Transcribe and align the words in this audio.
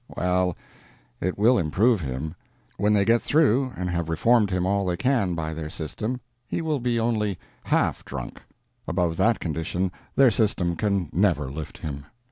Well, 0.17 0.57
it 1.19 1.37
will 1.37 1.59
improve 1.59 2.01
him. 2.01 2.33
When 2.77 2.93
they 2.93 3.05
get 3.05 3.21
through 3.21 3.71
and 3.77 3.87
have 3.91 4.09
reformed 4.09 4.49
him 4.49 4.65
all 4.65 4.83
they 4.83 4.97
can 4.97 5.35
by 5.35 5.53
their 5.53 5.69
system 5.69 6.19
he 6.47 6.59
will 6.59 6.79
be 6.79 6.99
only 6.99 7.37
HALF 7.65 8.03
drunk. 8.03 8.41
Above 8.87 9.15
that 9.17 9.39
condition 9.39 9.91
their 10.15 10.31
system 10.31 10.75
can 10.75 11.09
never 11.13 11.51
lift 11.51 11.77
him. 11.77 12.07